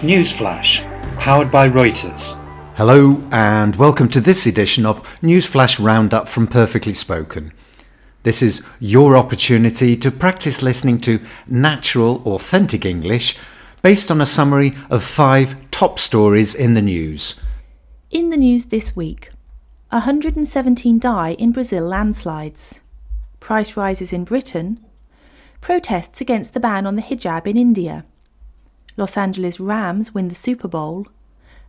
Newsflash, 0.00 0.80
powered 1.18 1.50
by 1.50 1.68
Reuters. 1.68 2.34
Hello, 2.74 3.22
and 3.30 3.76
welcome 3.76 4.08
to 4.08 4.20
this 4.22 4.46
edition 4.46 4.86
of 4.86 5.06
Newsflash 5.20 5.78
Roundup 5.78 6.26
from 6.26 6.46
Perfectly 6.46 6.94
Spoken. 6.94 7.52
This 8.22 8.40
is 8.40 8.62
your 8.78 9.14
opportunity 9.14 9.98
to 9.98 10.10
practice 10.10 10.62
listening 10.62 11.02
to 11.02 11.20
natural, 11.46 12.22
authentic 12.24 12.86
English 12.86 13.36
based 13.82 14.10
on 14.10 14.22
a 14.22 14.26
summary 14.26 14.74
of 14.88 15.04
five 15.04 15.54
top 15.70 15.98
stories 15.98 16.54
in 16.54 16.72
the 16.72 16.80
news. 16.80 17.38
In 18.10 18.30
the 18.30 18.38
news 18.38 18.66
this 18.66 18.96
week 18.96 19.32
117 19.90 20.98
die 20.98 21.32
in 21.34 21.52
Brazil 21.52 21.84
landslides, 21.84 22.80
price 23.38 23.76
rises 23.76 24.14
in 24.14 24.24
Britain, 24.24 24.82
protests 25.60 26.22
against 26.22 26.54
the 26.54 26.60
ban 26.60 26.86
on 26.86 26.96
the 26.96 27.02
hijab 27.02 27.46
in 27.46 27.58
India, 27.58 28.06
Los 29.00 29.16
Angeles 29.16 29.58
Rams 29.58 30.12
win 30.12 30.28
the 30.28 30.34
Super 30.34 30.68
Bowl, 30.68 31.06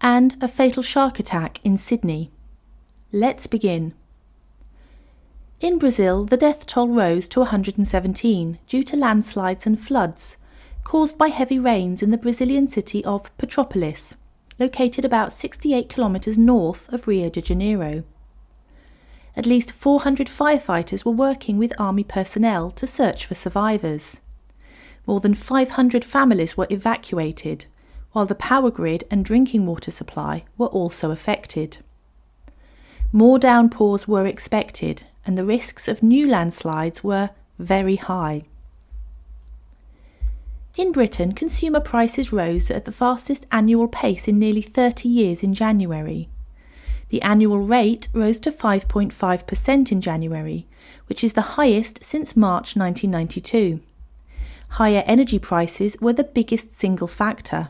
and 0.00 0.36
a 0.40 0.46
fatal 0.46 0.82
shark 0.82 1.18
attack 1.18 1.58
in 1.64 1.76
Sydney. 1.76 2.30
Let's 3.12 3.48
begin. 3.48 3.94
In 5.60 5.78
Brazil, 5.78 6.24
the 6.24 6.36
death 6.36 6.66
toll 6.66 6.88
rose 6.88 7.26
to 7.28 7.40
117 7.40 8.60
due 8.68 8.82
to 8.84 8.96
landslides 8.96 9.66
and 9.66 9.80
floods 9.80 10.36
caused 10.84 11.18
by 11.18 11.26
heavy 11.26 11.58
rains 11.58 12.00
in 12.00 12.12
the 12.12 12.16
Brazilian 12.16 12.68
city 12.68 13.04
of 13.04 13.36
Petropolis, 13.38 14.14
located 14.60 15.04
about 15.04 15.32
68 15.32 15.88
kilometres 15.88 16.38
north 16.38 16.88
of 16.92 17.08
Rio 17.08 17.28
de 17.28 17.42
Janeiro. 17.42 18.04
At 19.34 19.46
least 19.46 19.72
400 19.72 20.28
firefighters 20.28 21.04
were 21.04 21.10
working 21.10 21.58
with 21.58 21.72
army 21.76 22.04
personnel 22.04 22.70
to 22.70 22.86
search 22.86 23.26
for 23.26 23.34
survivors. 23.34 24.20
More 25.06 25.20
than 25.20 25.34
500 25.34 26.04
families 26.04 26.56
were 26.56 26.66
evacuated, 26.68 27.66
while 28.12 28.26
the 28.26 28.34
power 28.34 28.70
grid 28.70 29.04
and 29.10 29.24
drinking 29.24 29.66
water 29.66 29.90
supply 29.90 30.44
were 30.58 30.66
also 30.66 31.10
affected. 31.10 31.78
More 33.12 33.38
downpours 33.38 34.08
were 34.08 34.26
expected, 34.26 35.04
and 35.24 35.38
the 35.38 35.44
risks 35.44 35.86
of 35.86 36.02
new 36.02 36.26
landslides 36.28 37.04
were 37.04 37.30
very 37.58 37.96
high. 37.96 38.44
In 40.76 40.92
Britain, 40.92 41.32
consumer 41.32 41.80
prices 41.80 42.32
rose 42.32 42.70
at 42.70 42.84
the 42.84 42.92
fastest 42.92 43.46
annual 43.50 43.88
pace 43.88 44.28
in 44.28 44.38
nearly 44.38 44.60
30 44.60 45.08
years 45.08 45.42
in 45.42 45.54
January. 45.54 46.28
The 47.08 47.22
annual 47.22 47.60
rate 47.60 48.08
rose 48.12 48.40
to 48.40 48.52
5.5% 48.52 49.92
in 49.92 50.00
January, 50.00 50.66
which 51.06 51.22
is 51.22 51.32
the 51.32 51.56
highest 51.56 52.04
since 52.04 52.36
March 52.36 52.76
1992. 52.76 53.80
Higher 54.70 55.04
energy 55.06 55.38
prices 55.38 55.96
were 56.00 56.12
the 56.12 56.24
biggest 56.24 56.72
single 56.72 57.08
factor, 57.08 57.68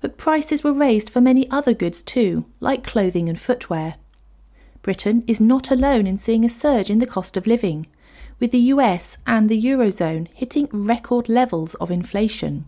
but 0.00 0.18
prices 0.18 0.62
were 0.62 0.72
raised 0.72 1.10
for 1.10 1.20
many 1.20 1.50
other 1.50 1.74
goods 1.74 2.02
too, 2.02 2.46
like 2.60 2.86
clothing 2.86 3.28
and 3.28 3.40
footwear. 3.40 3.96
Britain 4.82 5.24
is 5.26 5.40
not 5.40 5.70
alone 5.70 6.06
in 6.06 6.16
seeing 6.16 6.44
a 6.44 6.48
surge 6.48 6.90
in 6.90 7.00
the 7.00 7.06
cost 7.06 7.36
of 7.36 7.46
living, 7.46 7.86
with 8.38 8.52
the 8.52 8.70
US 8.74 9.16
and 9.26 9.48
the 9.48 9.60
Eurozone 9.60 10.28
hitting 10.34 10.68
record 10.70 11.28
levels 11.28 11.74
of 11.76 11.90
inflation. 11.90 12.66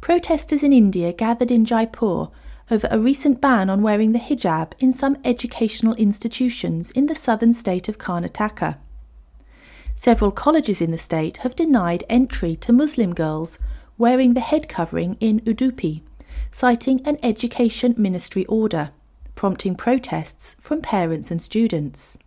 Protesters 0.00 0.62
in 0.62 0.72
India 0.72 1.12
gathered 1.12 1.50
in 1.50 1.64
Jaipur 1.64 2.28
over 2.70 2.88
a 2.90 2.98
recent 2.98 3.40
ban 3.40 3.70
on 3.70 3.82
wearing 3.82 4.12
the 4.12 4.18
hijab 4.18 4.72
in 4.78 4.92
some 4.92 5.16
educational 5.24 5.94
institutions 5.94 6.90
in 6.92 7.06
the 7.06 7.14
southern 7.14 7.54
state 7.54 7.88
of 7.88 7.98
Karnataka. 7.98 8.76
Several 9.98 10.30
colleges 10.30 10.82
in 10.82 10.90
the 10.90 10.98
state 10.98 11.38
have 11.38 11.56
denied 11.56 12.04
entry 12.08 12.54
to 12.56 12.72
Muslim 12.72 13.14
girls 13.14 13.58
wearing 13.96 14.34
the 14.34 14.40
head 14.40 14.68
covering 14.68 15.16
in 15.20 15.40
Udupi, 15.40 16.02
citing 16.52 17.00
an 17.06 17.18
education 17.22 17.94
ministry 17.96 18.44
order, 18.44 18.90
prompting 19.34 19.74
protests 19.74 20.54
from 20.60 20.82
parents 20.82 21.30
and 21.30 21.40
students. 21.40 22.18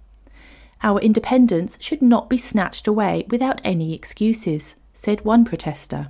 Our 0.82 1.00
independence 1.00 1.78
should 1.80 2.02
not 2.02 2.28
be 2.28 2.38
snatched 2.38 2.88
away 2.88 3.26
without 3.30 3.62
any 3.64 3.94
excuses, 3.94 4.76
said 4.96 5.24
one 5.24 5.46
protester. 5.46 6.10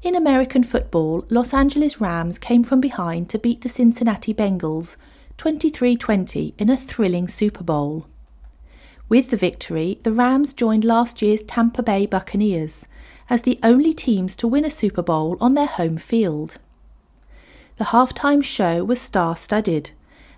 In 0.00 0.14
American 0.14 0.62
football, 0.62 1.26
Los 1.28 1.52
Angeles 1.52 2.00
Rams 2.00 2.38
came 2.38 2.62
from 2.62 2.80
behind 2.80 3.28
to 3.30 3.38
beat 3.38 3.62
the 3.62 3.68
Cincinnati 3.68 4.32
Bengals 4.32 4.96
23 5.38 5.96
20 5.96 6.54
in 6.56 6.70
a 6.70 6.76
thrilling 6.76 7.26
Super 7.26 7.64
Bowl. 7.64 8.06
With 9.08 9.30
the 9.30 9.36
victory, 9.36 9.98
the 10.02 10.12
Rams 10.12 10.52
joined 10.52 10.84
last 10.84 11.20
year's 11.20 11.42
Tampa 11.42 11.82
Bay 11.82 12.06
Buccaneers 12.06 12.86
as 13.28 13.42
the 13.42 13.58
only 13.62 13.92
teams 13.92 14.34
to 14.36 14.48
win 14.48 14.64
a 14.64 14.70
Super 14.70 15.02
Bowl 15.02 15.36
on 15.40 15.54
their 15.54 15.66
home 15.66 15.98
field. 15.98 16.58
The 17.76 17.86
halftime 17.86 18.42
show 18.42 18.84
was 18.84 19.00
star 19.00 19.36
studded, 19.36 19.90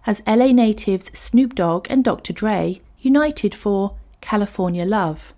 as 0.06 0.22
LA 0.26 0.53
natives 0.53 1.10
Snoop 1.12 1.55
Dogg 1.55 1.87
and 1.91 2.03
Dr. 2.05 2.32
Dre 2.32 2.81
united 3.00 3.55
for 3.55 3.97
California 4.21 4.84
Love. 4.84 5.32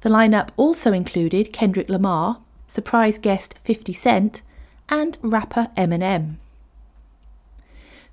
The 0.00 0.10
lineup 0.10 0.48
also 0.56 0.92
included 0.92 1.52
Kendrick 1.52 1.88
Lamar, 1.88 2.38
surprise 2.66 3.18
guest 3.18 3.54
50 3.64 3.92
Cent, 3.92 4.42
and 4.88 5.18
rapper 5.22 5.68
Eminem. 5.76 6.36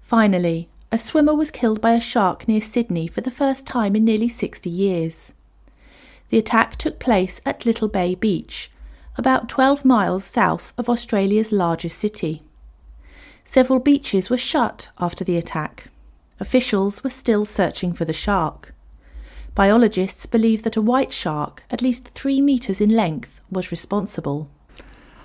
Finally, 0.01 0.69
a 0.91 0.97
swimmer 0.97 1.33
was 1.33 1.51
killed 1.51 1.81
by 1.81 1.91
a 1.91 1.99
shark 1.99 2.47
near 2.47 2.61
Sydney 2.61 3.07
for 3.07 3.21
the 3.21 3.31
first 3.31 3.65
time 3.65 3.95
in 3.95 4.05
nearly 4.05 4.29
60 4.29 4.69
years. 4.69 5.33
The 6.29 6.37
attack 6.37 6.77
took 6.77 6.99
place 6.99 7.41
at 7.45 7.65
Little 7.65 7.87
Bay 7.87 8.15
Beach, 8.15 8.71
about 9.17 9.49
12 9.49 9.83
miles 9.83 10.23
south 10.23 10.73
of 10.77 10.89
Australia's 10.89 11.51
largest 11.51 11.97
city. 11.97 12.43
Several 13.43 13.79
beaches 13.79 14.29
were 14.29 14.37
shut 14.37 14.89
after 14.99 15.23
the 15.23 15.37
attack. 15.37 15.89
Officials 16.39 17.03
were 17.03 17.09
still 17.09 17.45
searching 17.45 17.93
for 17.93 18.05
the 18.05 18.13
shark. 18.13 18.73
Biologists 19.55 20.25
believe 20.25 20.63
that 20.63 20.75
a 20.77 20.81
white 20.81 21.11
shark, 21.11 21.63
at 21.71 21.81
least 21.81 22.09
three 22.09 22.41
metres 22.41 22.79
in 22.79 22.89
length, 22.89 23.41
was 23.49 23.71
responsible. 23.71 24.49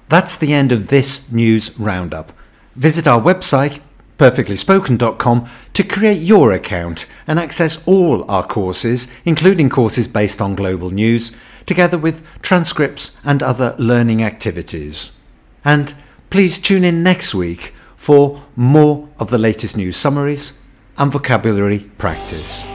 That's 0.08 0.36
the 0.36 0.54
end 0.54 0.72
of 0.72 0.88
this 0.88 1.30
news 1.30 1.78
roundup. 1.78 2.32
Visit 2.74 3.06
our 3.06 3.20
website 3.20 3.80
perfectlyspoken.com 4.18 5.48
to 5.74 5.82
create 5.82 6.22
your 6.22 6.52
account 6.52 7.06
and 7.26 7.38
access 7.38 7.86
all 7.86 8.30
our 8.30 8.46
courses, 8.46 9.08
including 9.24 9.68
courses 9.68 10.08
based 10.08 10.40
on 10.40 10.54
global 10.54 10.90
news, 10.90 11.32
together 11.66 11.98
with 11.98 12.24
transcripts 12.42 13.16
and 13.24 13.42
other 13.42 13.74
learning 13.78 14.22
activities. 14.22 15.18
And 15.64 15.94
please 16.30 16.58
tune 16.58 16.84
in 16.84 17.02
next 17.02 17.34
week 17.34 17.74
for 17.96 18.42
more 18.56 19.08
of 19.18 19.30
the 19.30 19.38
latest 19.38 19.76
news 19.76 19.96
summaries 19.96 20.58
and 20.98 21.10
vocabulary 21.12 21.90
practice. 21.98 22.66